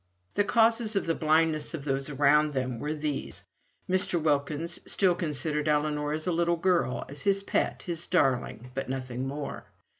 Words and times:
The 0.33 0.43
causes 0.43 0.95
of 0.95 1.05
the 1.05 1.13
blindness 1.13 1.75
of 1.75 1.85
those 1.85 2.09
around 2.09 2.53
them 2.55 2.79
were 2.79 2.95
these: 2.95 3.43
Mr. 3.87 4.19
Wilkins 4.19 4.79
still 4.91 5.13
considered 5.13 5.67
Ellinor 5.67 6.13
as 6.13 6.25
a 6.25 6.31
little 6.31 6.57
girl, 6.57 7.05
as 7.07 7.21
his 7.21 7.43
own 7.43 7.45
pet, 7.45 7.83
his 7.83 8.07
darling, 8.07 8.71
but 8.73 8.89
nothing 8.89 9.27
more. 9.27 9.65